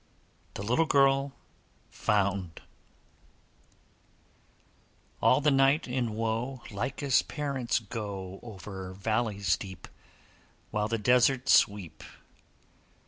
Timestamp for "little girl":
0.63-1.31